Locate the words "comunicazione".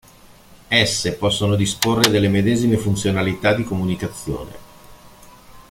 3.63-4.57